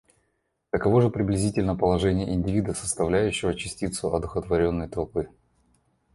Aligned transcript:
Таково 0.71 0.99
же 1.01 1.11
приблизительно 1.11 1.75
положение 1.75 2.33
индивида, 2.33 2.73
составляющего 2.73 3.53
частицу 3.53 4.15
одухотворенной 4.15 4.89
толпы. 4.89 5.29